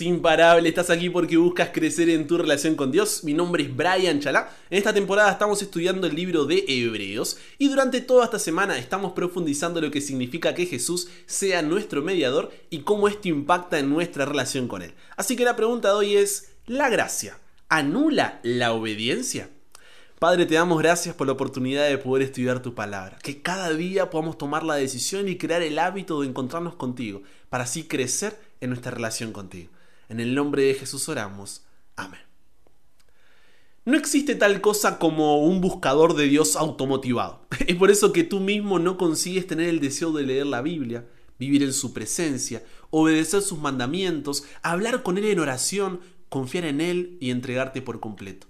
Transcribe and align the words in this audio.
imparable. 0.00 0.68
Estás 0.68 0.88
aquí 0.88 1.10
porque 1.10 1.36
buscas 1.36 1.68
crecer 1.70 2.08
en 2.08 2.26
tu 2.26 2.38
relación 2.38 2.74
con 2.74 2.90
Dios. 2.90 3.22
Mi 3.22 3.34
nombre 3.34 3.64
es 3.64 3.76
Brian 3.76 4.18
Chalá. 4.18 4.48
En 4.70 4.78
esta 4.78 4.94
temporada 4.94 5.30
estamos 5.30 5.60
estudiando 5.60 6.06
el 6.06 6.14
libro 6.14 6.46
de 6.46 6.64
Hebreos 6.66 7.36
y 7.58 7.68
durante 7.68 8.00
toda 8.00 8.24
esta 8.24 8.38
semana 8.38 8.78
estamos 8.78 9.12
profundizando 9.12 9.80
lo 9.80 9.90
que 9.90 10.00
significa 10.00 10.54
que 10.54 10.66
Jesús 10.66 11.08
sea 11.26 11.60
nuestro 11.60 12.02
mediador 12.02 12.50
y 12.70 12.80
cómo 12.80 13.08
esto 13.08 13.28
impacta 13.28 13.78
en 13.78 13.90
nuestra 13.90 14.24
relación 14.24 14.68
con 14.68 14.80
Él. 14.80 14.94
Así 15.16 15.36
que 15.36 15.44
la 15.44 15.56
pregunta 15.56 15.88
de 15.88 15.94
hoy 15.94 16.16
es, 16.16 16.52
¿la 16.66 16.88
gracia 16.88 17.38
anula 17.68 18.40
la 18.42 18.72
obediencia? 18.72 19.50
Padre, 20.18 20.46
te 20.46 20.54
damos 20.54 20.78
gracias 20.78 21.14
por 21.14 21.26
la 21.26 21.34
oportunidad 21.34 21.86
de 21.86 21.98
poder 21.98 22.22
estudiar 22.22 22.62
tu 22.62 22.74
palabra. 22.74 23.18
Que 23.22 23.42
cada 23.42 23.70
día 23.74 24.08
podamos 24.08 24.38
tomar 24.38 24.62
la 24.62 24.76
decisión 24.76 25.28
y 25.28 25.36
crear 25.36 25.60
el 25.60 25.78
hábito 25.78 26.22
de 26.22 26.28
encontrarnos 26.28 26.76
contigo, 26.76 27.22
para 27.50 27.64
así 27.64 27.84
crecer 27.84 28.38
en 28.62 28.70
nuestra 28.70 28.90
relación 28.90 29.32
contigo. 29.32 29.73
En 30.08 30.20
el 30.20 30.34
nombre 30.34 30.64
de 30.64 30.74
Jesús 30.74 31.08
oramos. 31.08 31.64
Amén. 31.96 32.20
No 33.86 33.98
existe 33.98 34.34
tal 34.34 34.62
cosa 34.62 34.98
como 34.98 35.44
un 35.44 35.60
buscador 35.60 36.14
de 36.14 36.26
Dios 36.26 36.56
automotivado. 36.56 37.46
Es 37.66 37.76
por 37.76 37.90
eso 37.90 38.12
que 38.12 38.24
tú 38.24 38.40
mismo 38.40 38.78
no 38.78 38.96
consigues 38.96 39.46
tener 39.46 39.68
el 39.68 39.80
deseo 39.80 40.12
de 40.12 40.24
leer 40.24 40.46
la 40.46 40.62
Biblia, 40.62 41.06
vivir 41.38 41.62
en 41.62 41.72
su 41.72 41.92
presencia, 41.92 42.62
obedecer 42.90 43.42
sus 43.42 43.58
mandamientos, 43.58 44.44
hablar 44.62 45.02
con 45.02 45.18
Él 45.18 45.26
en 45.26 45.38
oración, 45.38 46.00
confiar 46.30 46.64
en 46.64 46.80
Él 46.80 47.18
y 47.20 47.30
entregarte 47.30 47.82
por 47.82 48.00
completo. 48.00 48.46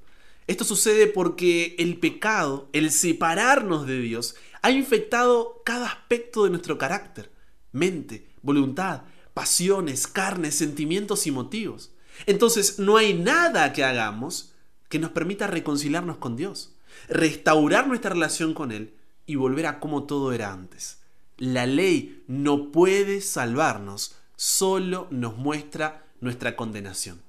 Esto 0.46 0.62
sucede 0.64 1.06
porque 1.06 1.74
el 1.78 1.98
pecado, 1.98 2.68
el 2.72 2.90
separarnos 2.90 3.86
de 3.86 3.98
Dios, 4.00 4.36
ha 4.62 4.70
infectado 4.70 5.62
cada 5.64 5.86
aspecto 5.86 6.44
de 6.44 6.50
nuestro 6.50 6.78
carácter, 6.78 7.32
mente, 7.72 8.28
voluntad, 8.42 9.02
pasiones, 9.34 10.06
carnes, 10.06 10.54
sentimientos 10.54 11.26
y 11.26 11.30
motivos. 11.30 11.92
Entonces 12.26 12.78
no 12.78 12.96
hay 12.96 13.14
nada 13.14 13.72
que 13.72 13.84
hagamos 13.84 14.52
que 14.88 14.98
nos 14.98 15.10
permita 15.10 15.48
reconciliarnos 15.48 16.18
con 16.18 16.36
Dios, 16.36 16.76
restaurar 17.08 17.88
nuestra 17.88 18.10
relación 18.10 18.54
con 18.54 18.70
Él 18.70 18.94
y 19.26 19.34
volver 19.34 19.66
a 19.66 19.80
como 19.80 20.04
todo 20.04 20.32
era 20.32 20.52
antes. 20.52 21.00
La 21.36 21.66
ley 21.66 22.22
no 22.28 22.70
puede 22.70 23.20
salvarnos, 23.20 24.16
solo 24.36 25.08
nos 25.10 25.36
muestra 25.36 26.06
nuestra 26.20 26.54
condenación. 26.54 27.20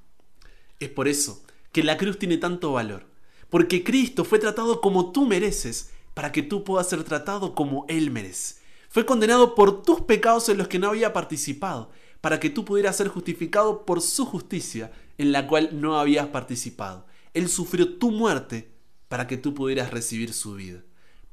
Es 0.80 0.90
por 0.90 1.08
eso 1.08 1.44
que 1.72 1.84
la 1.84 1.98
cruz 1.98 2.20
tiene 2.20 2.38
tanto 2.38 2.72
valor, 2.72 3.08
porque 3.50 3.84
Cristo 3.84 4.24
fue 4.24 4.40
tratado 4.40 4.80
como 4.80 5.12
tú 5.12 5.26
mereces, 5.26 5.90
para 6.14 6.32
que 6.32 6.44
tú 6.44 6.64
puedas 6.64 6.88
ser 6.88 7.04
tratado 7.04 7.56
como 7.56 7.86
Él 7.90 8.12
merece. 8.12 8.56
Fue 8.96 9.06
condenado 9.06 9.56
por 9.56 9.84
tus 9.84 10.00
pecados 10.00 10.48
en 10.48 10.58
los 10.58 10.70
que 10.70 10.80
no 10.80 10.88
había 10.88 11.12
participado, 11.12 11.92
para 12.22 12.40
que 12.40 12.50
tú 12.50 12.64
pudieras 12.64 12.96
ser 12.96 13.10
justificado 13.10 13.86
por 13.86 14.00
su 14.00 14.26
justicia 14.26 14.90
en 15.18 15.34
la 15.34 15.48
cual 15.48 15.82
no 15.82 16.00
habías 16.00 16.28
participado. 16.28 17.06
Él 17.34 17.50
sufrió 17.50 17.98
tu 17.98 18.12
muerte 18.12 18.72
para 19.10 19.28
que 19.28 19.36
tú 19.36 19.54
pudieras 19.54 19.92
recibir 19.92 20.32
su 20.32 20.54
vida. 20.54 20.82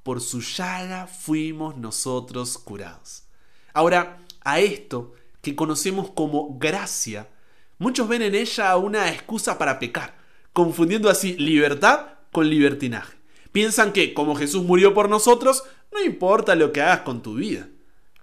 Por 0.03 0.21
su 0.21 0.41
llaga 0.41 1.07
fuimos 1.07 1.77
nosotros 1.77 2.59
curados. 2.59 3.27
Ahora, 3.73 4.19
a 4.41 4.59
esto 4.59 5.13
que 5.41 5.55
conocemos 5.55 6.11
como 6.11 6.59
gracia, 6.59 7.29
muchos 7.79 8.09
ven 8.09 8.23
en 8.23 8.35
ella 8.35 8.77
una 8.77 9.09
excusa 9.13 9.57
para 9.57 9.79
pecar, 9.79 10.17
confundiendo 10.53 11.09
así 11.09 11.35
libertad 11.35 12.07
con 12.33 12.51
libertinaje. 12.51 13.23
Piensan 13.53 13.93
que 13.93 14.15
como 14.15 14.35
Jesús 14.35 14.65
murió 14.65 14.95
por 14.95 15.09
nosotros, 15.09 15.63
no 15.93 16.03
importa 16.05 16.55
lo 16.55 16.73
que 16.73 16.81
hagas 16.81 17.01
con 17.01 17.23
tu 17.23 17.35
vida. 17.35 17.69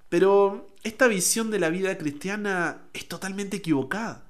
Pero 0.10 0.68
esta 0.84 1.08
visión 1.08 1.52
de 1.52 1.60
la 1.60 1.70
vida 1.70 1.98
cristiana 1.98 2.82
es 2.94 3.08
totalmente 3.08 3.58
equivocada. 3.58 4.26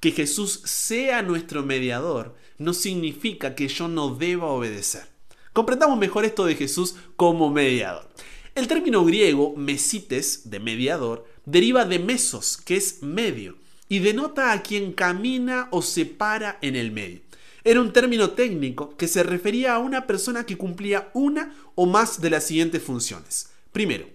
Que 0.00 0.12
Jesús 0.12 0.60
sea 0.64 1.22
nuestro 1.22 1.62
mediador 1.62 2.36
no 2.58 2.74
significa 2.74 3.54
que 3.54 3.68
yo 3.68 3.88
no 3.88 4.14
deba 4.14 4.46
obedecer. 4.46 5.08
Comprendamos 5.52 5.98
mejor 5.98 6.24
esto 6.24 6.44
de 6.44 6.54
Jesús 6.54 6.96
como 7.16 7.50
mediador. 7.50 8.08
El 8.54 8.68
término 8.68 9.04
griego 9.04 9.54
mesites, 9.56 10.50
de 10.50 10.60
mediador, 10.60 11.26
deriva 11.44 11.84
de 11.84 11.98
mesos, 11.98 12.56
que 12.56 12.76
es 12.76 13.02
medio, 13.02 13.56
y 13.88 13.98
denota 14.00 14.52
a 14.52 14.62
quien 14.62 14.92
camina 14.92 15.68
o 15.70 15.82
se 15.82 16.06
para 16.06 16.58
en 16.62 16.76
el 16.76 16.90
medio. 16.90 17.20
Era 17.66 17.80
un 17.80 17.92
término 17.92 18.30
técnico 18.30 18.96
que 18.96 19.08
se 19.08 19.24
refería 19.24 19.74
a 19.74 19.80
una 19.80 20.06
persona 20.06 20.46
que 20.46 20.56
cumplía 20.56 21.10
una 21.14 21.52
o 21.74 21.84
más 21.84 22.20
de 22.20 22.30
las 22.30 22.44
siguientes 22.44 22.80
funciones. 22.80 23.50
Primero, 23.72 24.06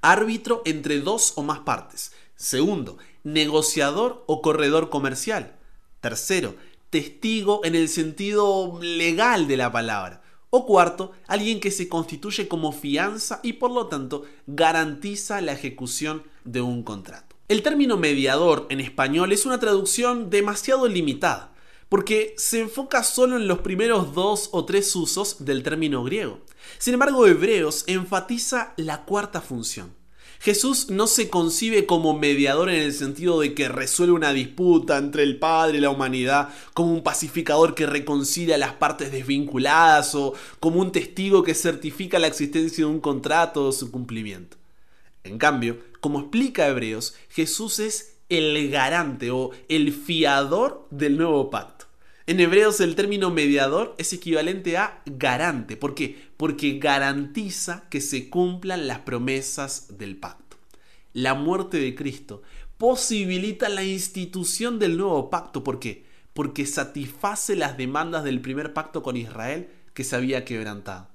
árbitro 0.00 0.62
entre 0.64 0.98
dos 0.98 1.34
o 1.36 1.44
más 1.44 1.60
partes. 1.60 2.10
Segundo, 2.34 2.98
negociador 3.22 4.24
o 4.26 4.42
corredor 4.42 4.90
comercial. 4.90 5.54
Tercero, 6.00 6.56
testigo 6.90 7.60
en 7.62 7.76
el 7.76 7.88
sentido 7.88 8.80
legal 8.82 9.46
de 9.46 9.58
la 9.58 9.70
palabra. 9.70 10.20
O 10.50 10.66
cuarto, 10.66 11.12
alguien 11.28 11.60
que 11.60 11.70
se 11.70 11.88
constituye 11.88 12.48
como 12.48 12.72
fianza 12.72 13.38
y 13.44 13.52
por 13.52 13.70
lo 13.70 13.86
tanto 13.86 14.24
garantiza 14.48 15.40
la 15.40 15.52
ejecución 15.52 16.24
de 16.42 16.62
un 16.62 16.82
contrato. 16.82 17.36
El 17.46 17.62
término 17.62 17.96
mediador 17.96 18.66
en 18.70 18.80
español 18.80 19.30
es 19.30 19.46
una 19.46 19.60
traducción 19.60 20.30
demasiado 20.30 20.88
limitada 20.88 21.51
porque 21.92 22.34
se 22.38 22.58
enfoca 22.58 23.04
solo 23.04 23.36
en 23.36 23.46
los 23.46 23.58
primeros 23.58 24.14
dos 24.14 24.48
o 24.52 24.64
tres 24.64 24.96
usos 24.96 25.44
del 25.44 25.62
término 25.62 26.02
griego. 26.02 26.40
Sin 26.78 26.94
embargo, 26.94 27.26
Hebreos 27.26 27.84
enfatiza 27.86 28.72
la 28.78 29.04
cuarta 29.04 29.42
función. 29.42 29.94
Jesús 30.40 30.88
no 30.88 31.06
se 31.06 31.28
concibe 31.28 31.84
como 31.84 32.18
mediador 32.18 32.70
en 32.70 32.80
el 32.80 32.94
sentido 32.94 33.40
de 33.40 33.52
que 33.52 33.68
resuelve 33.68 34.14
una 34.14 34.32
disputa 34.32 34.96
entre 34.96 35.22
el 35.22 35.38
Padre 35.38 35.76
y 35.76 35.80
la 35.82 35.90
humanidad, 35.90 36.48
como 36.72 36.94
un 36.94 37.02
pacificador 37.02 37.74
que 37.74 37.84
reconcilia 37.84 38.56
las 38.56 38.72
partes 38.72 39.12
desvinculadas 39.12 40.14
o 40.14 40.32
como 40.60 40.80
un 40.80 40.92
testigo 40.92 41.42
que 41.42 41.54
certifica 41.54 42.18
la 42.18 42.28
existencia 42.28 42.86
de 42.86 42.90
un 42.90 43.00
contrato 43.00 43.66
o 43.66 43.72
su 43.72 43.90
cumplimiento. 43.90 44.56
En 45.24 45.36
cambio, 45.36 45.76
como 46.00 46.20
explica 46.20 46.68
Hebreos, 46.68 47.16
Jesús 47.28 47.80
es 47.80 48.14
el 48.30 48.70
garante 48.70 49.30
o 49.30 49.50
el 49.68 49.92
fiador 49.92 50.86
del 50.90 51.18
nuevo 51.18 51.50
pacto. 51.50 51.81
En 52.26 52.38
hebreos 52.38 52.80
el 52.80 52.94
término 52.94 53.30
mediador 53.30 53.94
es 53.98 54.12
equivalente 54.12 54.76
a 54.76 55.02
garante. 55.06 55.76
¿Por 55.76 55.94
qué? 55.94 56.30
Porque 56.36 56.78
garantiza 56.78 57.88
que 57.90 58.00
se 58.00 58.30
cumplan 58.30 58.86
las 58.86 59.00
promesas 59.00 59.98
del 59.98 60.16
pacto. 60.16 60.56
La 61.12 61.34
muerte 61.34 61.78
de 61.78 61.94
Cristo 61.94 62.42
posibilita 62.78 63.68
la 63.68 63.84
institución 63.84 64.78
del 64.78 64.96
nuevo 64.96 65.30
pacto. 65.30 65.64
¿Por 65.64 65.80
qué? 65.80 66.06
Porque 66.32 66.64
satisface 66.64 67.56
las 67.56 67.76
demandas 67.76 68.22
del 68.24 68.40
primer 68.40 68.72
pacto 68.72 69.02
con 69.02 69.16
Israel 69.16 69.68
que 69.92 70.04
se 70.04 70.14
había 70.16 70.44
quebrantado. 70.44 71.08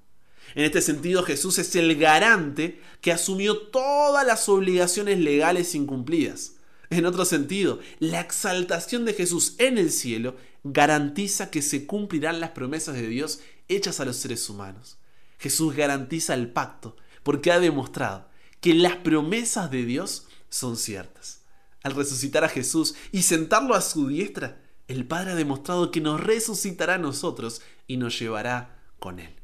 En 0.56 0.64
este 0.64 0.82
sentido, 0.82 1.24
Jesús 1.24 1.58
es 1.58 1.76
el 1.76 1.96
garante 1.96 2.80
que 3.02 3.12
asumió 3.12 3.58
todas 3.58 4.26
las 4.26 4.48
obligaciones 4.50 5.20
legales 5.20 5.74
incumplidas. 5.74 6.57
En 6.90 7.06
otro 7.06 7.26
sentido, 7.26 7.80
la 8.00 8.22
exaltación 8.22 9.06
de 9.06 9.14
Jesús 9.14 9.56
en 9.58 9.78
el 9.78 9.92
cielo 9.92 10.36
garantiza 10.64 11.52
que 11.52 11.62
se 11.62 11.86
cumplirán 11.86 12.40
las 12.40 12.52
promesas 12.52 12.96
de 12.96 13.08
Dios 13.08 13.42
hechas 13.68 14.00
a 14.00 14.06
los 14.06 14.16
seres 14.18 14.50
humanos. 14.50 14.98
Jesús 15.38 15.76
garantiza 15.76 16.34
el 16.34 16.52
pacto 16.52 16.96
porque 17.24 17.52
ha 17.52 17.60
demostrado 17.60 18.30
que 18.62 18.74
las 18.74 18.96
promesas 18.98 19.70
de 19.70 19.86
Dios 19.86 20.28
son 20.50 20.78
ciertas. 20.78 21.42
Al 21.84 21.94
resucitar 21.94 22.44
a 22.44 22.50
Jesús 22.50 22.96
y 23.12 23.24
sentarlo 23.24 23.76
a 23.76 23.82
su 23.82 24.08
diestra, 24.08 24.62
el 24.88 25.06
Padre 25.06 25.32
ha 25.32 25.36
demostrado 25.36 25.92
que 25.92 26.02
nos 26.02 26.22
resucitará 26.22 26.96
a 26.96 27.00
nosotros 27.00 27.62
y 27.86 27.98
nos 27.98 28.18
llevará 28.18 28.80
con 29.00 29.20
Él. 29.20 29.36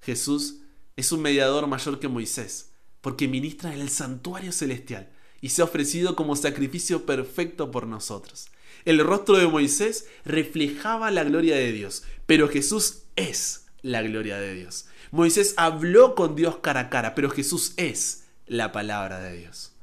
Jesús 0.00 0.56
es 0.96 1.12
un 1.12 1.22
mediador 1.22 1.66
mayor 1.66 2.00
que 2.00 2.08
Moisés, 2.08 2.72
porque 3.00 3.28
ministra 3.28 3.72
en 3.74 3.80
el 3.80 3.88
santuario 3.88 4.52
celestial 4.52 5.13
y 5.44 5.50
se 5.50 5.60
ha 5.60 5.66
ofrecido 5.66 6.16
como 6.16 6.36
sacrificio 6.36 7.04
perfecto 7.04 7.70
por 7.70 7.86
nosotros. 7.86 8.46
El 8.86 8.98
rostro 9.00 9.36
de 9.36 9.46
Moisés 9.46 10.06
reflejaba 10.24 11.10
la 11.10 11.22
gloria 11.22 11.54
de 11.54 11.70
Dios, 11.70 12.02
pero 12.24 12.48
Jesús 12.48 13.02
es 13.14 13.66
la 13.82 14.00
gloria 14.00 14.38
de 14.38 14.54
Dios. 14.54 14.86
Moisés 15.10 15.52
habló 15.58 16.14
con 16.14 16.34
Dios 16.34 16.56
cara 16.62 16.80
a 16.80 16.88
cara, 16.88 17.14
pero 17.14 17.28
Jesús 17.28 17.74
es 17.76 18.24
la 18.46 18.72
palabra 18.72 19.20
de 19.20 19.36
Dios. 19.36 19.74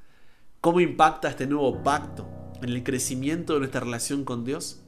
¿Cómo 0.62 0.80
impacta 0.80 1.30
este 1.30 1.46
nuevo 1.46 1.84
pacto 1.84 2.28
en 2.64 2.70
el 2.70 2.84
crecimiento 2.84 3.54
de 3.54 3.60
nuestra 3.60 3.82
relación 3.82 4.26
con 4.26 4.44
Dios? 4.44 4.82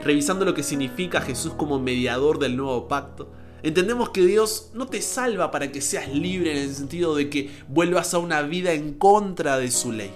Revisando 0.00 0.44
lo 0.44 0.52
que 0.52 0.64
significa 0.64 1.20
Jesús 1.20 1.52
como 1.52 1.78
mediador 1.78 2.40
del 2.40 2.56
nuevo 2.56 2.88
pacto, 2.88 3.32
Entendemos 3.62 4.10
que 4.10 4.24
Dios 4.24 4.70
no 4.74 4.86
te 4.86 5.02
salva 5.02 5.50
para 5.50 5.72
que 5.72 5.80
seas 5.80 6.08
libre 6.08 6.52
en 6.52 6.68
el 6.68 6.74
sentido 6.74 7.14
de 7.16 7.28
que 7.28 7.50
vuelvas 7.68 8.14
a 8.14 8.18
una 8.18 8.42
vida 8.42 8.72
en 8.72 8.94
contra 8.94 9.58
de 9.58 9.70
su 9.70 9.92
ley. 9.92 10.14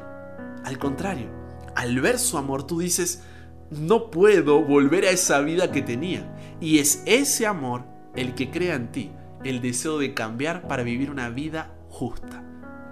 Al 0.64 0.78
contrario, 0.78 1.28
al 1.74 2.00
ver 2.00 2.18
su 2.18 2.38
amor 2.38 2.66
tú 2.66 2.78
dices, 2.78 3.22
no 3.70 4.10
puedo 4.10 4.62
volver 4.62 5.06
a 5.06 5.10
esa 5.10 5.40
vida 5.40 5.72
que 5.72 5.82
tenía. 5.82 6.36
Y 6.60 6.78
es 6.78 7.02
ese 7.06 7.46
amor 7.46 7.84
el 8.14 8.34
que 8.34 8.50
crea 8.50 8.74
en 8.74 8.92
ti 8.92 9.10
el 9.44 9.60
deseo 9.60 9.98
de 9.98 10.14
cambiar 10.14 10.68
para 10.68 10.84
vivir 10.84 11.10
una 11.10 11.28
vida 11.30 11.74
justa. 11.88 12.44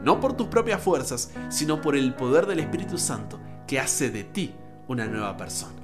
No 0.02 0.18
por 0.18 0.36
tus 0.36 0.48
propias 0.48 0.82
fuerzas, 0.82 1.32
sino 1.50 1.80
por 1.80 1.94
el 1.94 2.14
poder 2.14 2.46
del 2.46 2.60
Espíritu 2.60 2.98
Santo 2.98 3.38
que 3.66 3.78
hace 3.78 4.10
de 4.10 4.24
ti 4.24 4.54
una 4.88 5.06
nueva 5.06 5.36
persona. 5.36 5.74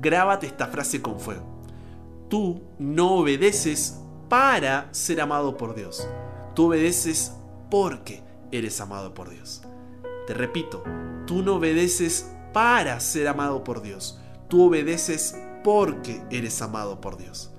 Grábate 0.00 0.46
esta 0.46 0.68
frase 0.68 1.02
con 1.02 1.20
fuego. 1.20 1.57
Tú 2.28 2.62
no 2.78 3.14
obedeces 3.14 4.00
para 4.28 4.92
ser 4.92 5.20
amado 5.20 5.56
por 5.56 5.74
Dios. 5.74 6.06
Tú 6.54 6.66
obedeces 6.66 7.34
porque 7.70 8.22
eres 8.52 8.80
amado 8.80 9.14
por 9.14 9.30
Dios. 9.30 9.62
Te 10.26 10.34
repito, 10.34 10.82
tú 11.26 11.42
no 11.42 11.56
obedeces 11.56 12.30
para 12.52 13.00
ser 13.00 13.28
amado 13.28 13.64
por 13.64 13.80
Dios. 13.80 14.20
Tú 14.48 14.64
obedeces 14.64 15.36
porque 15.64 16.22
eres 16.30 16.60
amado 16.60 17.00
por 17.00 17.16
Dios. 17.16 17.52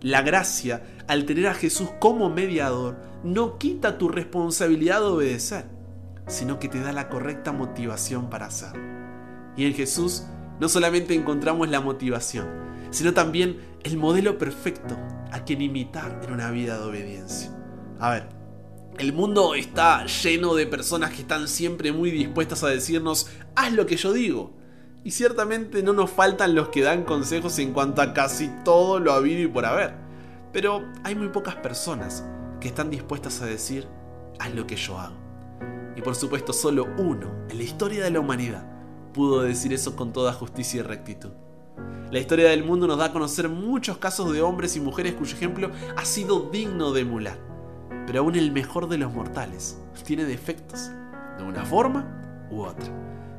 La 0.00 0.22
gracia, 0.22 0.82
al 1.08 1.24
tener 1.24 1.46
a 1.46 1.54
Jesús 1.54 1.90
como 1.98 2.30
mediador, 2.30 2.98
no 3.22 3.58
quita 3.58 3.98
tu 3.98 4.08
responsabilidad 4.08 5.00
de 5.00 5.06
obedecer, 5.06 5.66
sino 6.26 6.58
que 6.58 6.68
te 6.68 6.80
da 6.80 6.92
la 6.92 7.08
correcta 7.08 7.52
motivación 7.52 8.30
para 8.30 8.46
hacer. 8.46 8.72
Y 9.56 9.66
en 9.66 9.74
Jesús 9.74 10.26
no 10.60 10.68
solamente 10.68 11.14
encontramos 11.14 11.70
la 11.70 11.80
motivación, 11.80 12.46
sino 12.90 13.14
también 13.14 13.58
el 13.82 13.96
modelo 13.96 14.36
perfecto 14.36 14.96
a 15.32 15.42
quien 15.44 15.62
imitar 15.62 16.20
en 16.22 16.32
una 16.32 16.50
vida 16.50 16.78
de 16.78 16.84
obediencia. 16.84 17.50
A 17.98 18.10
ver, 18.10 18.28
el 18.98 19.14
mundo 19.14 19.54
está 19.54 20.04
lleno 20.04 20.54
de 20.54 20.66
personas 20.66 21.12
que 21.12 21.22
están 21.22 21.48
siempre 21.48 21.92
muy 21.92 22.10
dispuestas 22.10 22.62
a 22.62 22.68
decirnos, 22.68 23.28
haz 23.56 23.72
lo 23.72 23.86
que 23.86 23.96
yo 23.96 24.12
digo. 24.12 24.52
Y 25.02 25.12
ciertamente 25.12 25.82
no 25.82 25.94
nos 25.94 26.10
faltan 26.10 26.54
los 26.54 26.68
que 26.68 26.82
dan 26.82 27.04
consejos 27.04 27.58
en 27.58 27.72
cuanto 27.72 28.02
a 28.02 28.12
casi 28.12 28.50
todo 28.62 29.00
lo 29.00 29.12
habido 29.12 29.40
y 29.40 29.46
por 29.46 29.64
haber. 29.64 29.94
Pero 30.52 30.86
hay 31.04 31.14
muy 31.14 31.28
pocas 31.28 31.54
personas 31.56 32.22
que 32.60 32.68
están 32.68 32.90
dispuestas 32.90 33.40
a 33.40 33.46
decir, 33.46 33.88
haz 34.38 34.54
lo 34.54 34.66
que 34.66 34.76
yo 34.76 34.98
hago. 34.98 35.16
Y 35.96 36.02
por 36.02 36.16
supuesto 36.16 36.52
solo 36.52 36.86
uno 36.98 37.46
en 37.48 37.56
la 37.56 37.64
historia 37.64 38.04
de 38.04 38.10
la 38.10 38.20
humanidad 38.20 38.79
pudo 39.12 39.42
decir 39.42 39.72
eso 39.72 39.96
con 39.96 40.12
toda 40.12 40.32
justicia 40.32 40.80
y 40.80 40.82
rectitud. 40.82 41.30
La 42.10 42.18
historia 42.18 42.48
del 42.50 42.64
mundo 42.64 42.86
nos 42.86 42.98
da 42.98 43.06
a 43.06 43.12
conocer 43.12 43.48
muchos 43.48 43.98
casos 43.98 44.32
de 44.32 44.42
hombres 44.42 44.74
y 44.76 44.80
mujeres 44.80 45.14
cuyo 45.14 45.36
ejemplo 45.36 45.70
ha 45.96 46.04
sido 46.04 46.50
digno 46.50 46.92
de 46.92 47.02
emular. 47.02 47.38
Pero 48.06 48.20
aún 48.20 48.34
el 48.34 48.50
mejor 48.50 48.88
de 48.88 48.98
los 48.98 49.12
mortales 49.12 49.78
tiene 50.04 50.24
defectos, 50.24 50.90
de 51.38 51.44
una 51.44 51.64
forma 51.64 52.48
u 52.50 52.62
otra. 52.62 52.92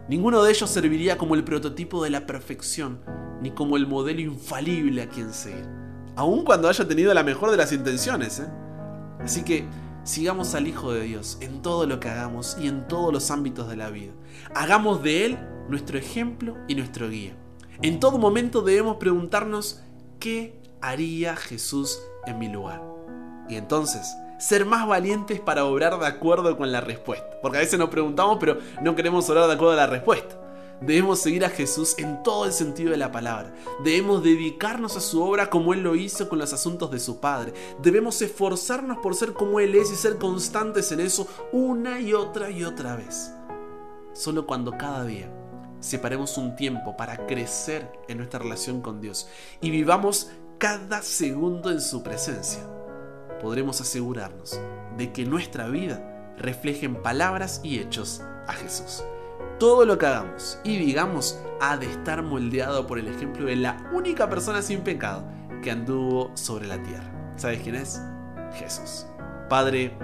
Ninguno 0.07 0.41
de 0.43 0.51
ellos 0.51 0.69
serviría 0.69 1.17
como 1.17 1.35
el 1.35 1.43
prototipo 1.43 2.03
de 2.03 2.11
la 2.11 2.25
perfección, 2.25 3.01
ni 3.41 3.51
como 3.51 3.75
el 3.75 3.87
modelo 3.87 4.21
infalible 4.21 5.01
a 5.01 5.09
quien 5.09 5.33
seguir. 5.33 5.67
Aun 6.15 6.45
cuando 6.45 6.69
haya 6.69 6.87
tenido 6.87 7.13
la 7.13 7.23
mejor 7.23 7.51
de 7.51 7.57
las 7.57 7.71
intenciones. 7.71 8.39
¿eh? 8.39 8.47
Así 9.19 9.43
que 9.43 9.65
sigamos 10.03 10.55
al 10.55 10.67
Hijo 10.67 10.93
de 10.93 11.01
Dios 11.01 11.37
en 11.41 11.61
todo 11.61 11.85
lo 11.85 11.99
que 11.99 12.09
hagamos 12.09 12.57
y 12.59 12.67
en 12.67 12.87
todos 12.87 13.13
los 13.13 13.31
ámbitos 13.31 13.69
de 13.69 13.75
la 13.75 13.89
vida. 13.89 14.13
Hagamos 14.55 15.03
de 15.03 15.25
Él 15.25 15.37
nuestro 15.71 15.97
ejemplo 15.97 16.57
y 16.67 16.75
nuestro 16.75 17.09
guía. 17.09 17.35
En 17.81 17.99
todo 17.99 18.19
momento 18.19 18.61
debemos 18.61 18.97
preguntarnos, 18.97 19.81
¿qué 20.19 20.61
haría 20.81 21.35
Jesús 21.35 21.99
en 22.27 22.37
mi 22.37 22.47
lugar? 22.47 22.83
Y 23.49 23.55
entonces, 23.55 24.15
ser 24.37 24.65
más 24.65 24.87
valientes 24.87 25.39
para 25.39 25.65
obrar 25.65 25.97
de 25.97 26.05
acuerdo 26.05 26.55
con 26.57 26.71
la 26.71 26.81
respuesta. 26.81 27.39
Porque 27.41 27.57
a 27.57 27.61
veces 27.61 27.79
nos 27.79 27.89
preguntamos, 27.89 28.37
pero 28.39 28.59
no 28.81 28.95
queremos 28.95 29.27
obrar 29.29 29.47
de 29.47 29.53
acuerdo 29.53 29.73
a 29.73 29.77
la 29.77 29.87
respuesta. 29.87 30.37
Debemos 30.81 31.19
seguir 31.19 31.45
a 31.45 31.49
Jesús 31.49 31.95
en 31.99 32.23
todo 32.23 32.45
el 32.45 32.53
sentido 32.53 32.91
de 32.91 32.97
la 32.97 33.11
palabra. 33.11 33.53
Debemos 33.83 34.23
dedicarnos 34.23 34.97
a 34.97 35.01
su 35.01 35.23
obra 35.23 35.49
como 35.49 35.73
Él 35.73 35.81
lo 35.81 35.95
hizo 35.95 36.27
con 36.27 36.39
los 36.39 36.53
asuntos 36.53 36.91
de 36.91 36.99
su 36.99 37.19
Padre. 37.19 37.53
Debemos 37.81 38.21
esforzarnos 38.21 38.97
por 38.97 39.15
ser 39.15 39.33
como 39.33 39.59
Él 39.59 39.75
es 39.75 39.91
y 39.91 39.95
ser 39.95 40.17
constantes 40.17 40.91
en 40.91 40.99
eso 40.99 41.27
una 41.51 41.99
y 41.99 42.13
otra 42.13 42.49
y 42.49 42.63
otra 42.63 42.95
vez. 42.95 43.31
Solo 44.13 44.47
cuando 44.47 44.71
cada 44.71 45.03
día 45.05 45.31
separemos 45.81 46.37
un 46.37 46.55
tiempo 46.55 46.95
para 46.95 47.27
crecer 47.27 47.91
en 48.07 48.17
nuestra 48.17 48.39
relación 48.39 48.81
con 48.81 49.01
Dios 49.01 49.27
y 49.59 49.69
vivamos 49.69 50.31
cada 50.57 51.01
segundo 51.01 51.69
en 51.71 51.81
su 51.81 52.01
presencia 52.01 52.61
podremos 53.41 53.81
asegurarnos 53.81 54.59
de 54.97 55.11
que 55.11 55.25
nuestra 55.25 55.67
vida 55.67 56.33
refleje 56.37 56.85
en 56.85 57.01
palabras 57.01 57.59
y 57.63 57.79
hechos 57.79 58.21
a 58.47 58.53
Jesús. 58.53 59.03
Todo 59.59 59.85
lo 59.85 59.97
que 59.97 60.05
hagamos 60.05 60.59
y 60.63 60.77
digamos 60.77 61.39
ha 61.59 61.77
de 61.77 61.87
estar 61.87 62.23
moldeado 62.23 62.87
por 62.87 62.99
el 62.99 63.07
ejemplo 63.07 63.45
de 63.45 63.55
la 63.55 63.89
única 63.93 64.29
persona 64.29 64.61
sin 64.61 64.81
pecado 64.81 65.25
que 65.61 65.71
anduvo 65.71 66.31
sobre 66.35 66.67
la 66.67 66.81
tierra. 66.81 67.33
¿Sabes 67.35 67.61
quién 67.61 67.75
es? 67.75 68.01
Jesús. 68.53 69.05
Padre, 69.49 69.97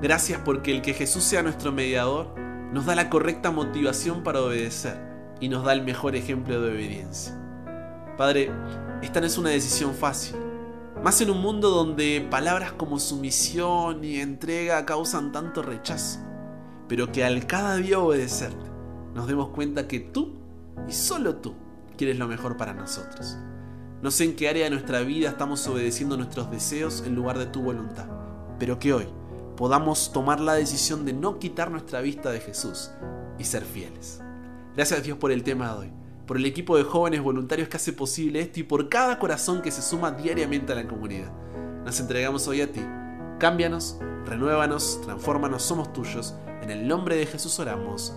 gracias 0.00 0.40
porque 0.44 0.70
el 0.70 0.82
que 0.82 0.94
Jesús 0.94 1.24
sea 1.24 1.42
nuestro 1.42 1.72
mediador 1.72 2.34
nos 2.72 2.86
da 2.86 2.94
la 2.94 3.10
correcta 3.10 3.50
motivación 3.50 4.22
para 4.22 4.40
obedecer 4.40 5.11
y 5.42 5.48
nos 5.48 5.64
da 5.64 5.72
el 5.72 5.82
mejor 5.82 6.14
ejemplo 6.14 6.60
de 6.60 6.70
obediencia. 6.70 7.36
Padre, 8.16 8.52
esta 9.02 9.20
no 9.20 9.26
es 9.26 9.36
una 9.36 9.50
decisión 9.50 9.92
fácil, 9.92 10.36
más 11.02 11.20
en 11.20 11.30
un 11.30 11.42
mundo 11.42 11.68
donde 11.70 12.24
palabras 12.30 12.72
como 12.72 13.00
sumisión 13.00 14.04
y 14.04 14.20
entrega 14.20 14.86
causan 14.86 15.32
tanto 15.32 15.60
rechazo. 15.62 16.20
Pero 16.86 17.10
que 17.10 17.24
al 17.24 17.44
cada 17.48 17.74
día 17.76 17.98
obedecerte, 17.98 18.70
nos 19.14 19.26
demos 19.26 19.48
cuenta 19.48 19.88
que 19.88 19.98
tú 19.98 20.34
y 20.88 20.92
solo 20.92 21.34
tú 21.36 21.54
quieres 21.96 22.18
lo 22.18 22.28
mejor 22.28 22.56
para 22.56 22.72
nosotros. 22.72 23.36
No 24.00 24.12
sé 24.12 24.24
en 24.24 24.36
qué 24.36 24.48
área 24.48 24.64
de 24.64 24.70
nuestra 24.70 25.00
vida 25.00 25.30
estamos 25.30 25.66
obedeciendo 25.66 26.16
nuestros 26.16 26.52
deseos 26.52 27.02
en 27.04 27.16
lugar 27.16 27.38
de 27.38 27.46
tu 27.46 27.62
voluntad, 27.62 28.06
pero 28.60 28.78
que 28.78 28.92
hoy 28.92 29.08
podamos 29.56 30.12
tomar 30.12 30.38
la 30.38 30.54
decisión 30.54 31.04
de 31.04 31.14
no 31.14 31.40
quitar 31.40 31.72
nuestra 31.72 32.00
vista 32.00 32.30
de 32.30 32.38
Jesús 32.38 32.92
y 33.40 33.44
ser 33.44 33.64
fieles. 33.64 34.22
Gracias 34.74 35.02
Dios 35.02 35.18
por 35.18 35.32
el 35.32 35.42
tema 35.42 35.72
de 35.72 35.78
hoy 35.78 36.02
por 36.26 36.36
el 36.36 36.46
equipo 36.46 36.76
de 36.76 36.84
jóvenes 36.84 37.20
voluntarios 37.20 37.68
que 37.68 37.76
hace 37.76 37.92
posible 37.92 38.40
esto 38.40 38.60
y 38.60 38.62
por 38.62 38.88
cada 38.88 39.18
corazón 39.18 39.60
que 39.60 39.70
se 39.70 39.82
suma 39.82 40.12
diariamente 40.12 40.72
a 40.72 40.76
la 40.76 40.86
comunidad. 40.86 41.30
Nos 41.84 41.98
entregamos 42.00 42.46
hoy 42.48 42.60
a 42.60 42.70
ti. 42.70 42.80
Cámbianos, 43.38 43.98
renuévanos, 44.24 45.00
transfórmanos, 45.02 45.62
somos 45.62 45.92
tuyos. 45.92 46.34
En 46.62 46.70
el 46.70 46.86
nombre 46.86 47.16
de 47.16 47.26
Jesús 47.26 47.58
oramos. 47.58 48.16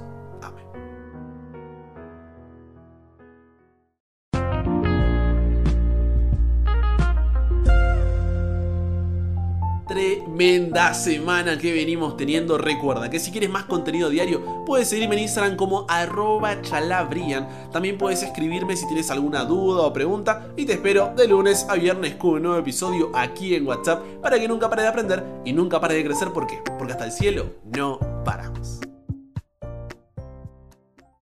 Tremenda 9.95 10.93
semana 10.93 11.57
que 11.57 11.71
venimos 11.71 12.17
teniendo. 12.17 12.57
Recuerda 12.57 13.09
que 13.09 13.17
si 13.17 13.31
quieres 13.31 13.49
más 13.49 13.63
contenido 13.63 14.09
diario, 14.09 14.65
puedes 14.65 14.89
seguirme 14.89 15.15
en 15.15 15.21
Instagram 15.21 15.55
como 15.55 15.85
arroba 15.87 16.61
chalabrian. 16.61 17.47
También 17.71 17.97
puedes 17.97 18.21
escribirme 18.21 18.75
si 18.75 18.85
tienes 18.87 19.09
alguna 19.09 19.45
duda 19.45 19.83
o 19.83 19.93
pregunta. 19.93 20.49
Y 20.57 20.65
te 20.65 20.73
espero 20.73 21.13
de 21.15 21.29
lunes 21.29 21.65
a 21.69 21.75
viernes 21.75 22.15
con 22.15 22.31
un 22.31 22.43
nuevo 22.43 22.57
episodio 22.57 23.09
aquí 23.15 23.55
en 23.55 23.65
WhatsApp 23.65 24.03
para 24.21 24.37
que 24.37 24.49
nunca 24.49 24.69
pare 24.69 24.81
de 24.81 24.89
aprender 24.89 25.23
y 25.45 25.53
nunca 25.53 25.79
pare 25.79 25.95
de 25.95 26.03
crecer. 26.03 26.33
¿Por 26.33 26.45
qué? 26.45 26.59
Porque 26.77 26.91
hasta 26.91 27.05
el 27.05 27.13
cielo 27.13 27.53
no 27.63 27.97
paramos. 28.25 28.84